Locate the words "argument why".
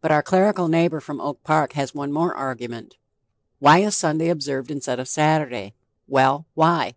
2.34-3.80